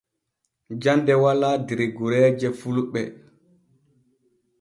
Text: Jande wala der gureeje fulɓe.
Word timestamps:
Jande 0.81 1.13
wala 1.23 1.49
der 1.67 1.81
gureeje 1.97 2.49
fulɓe. 2.59 3.01